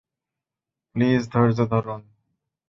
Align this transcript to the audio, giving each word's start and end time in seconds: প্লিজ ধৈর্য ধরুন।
প্লিজ 0.95 1.21
ধৈর্য 1.31 1.59
ধরুন। 1.71 2.01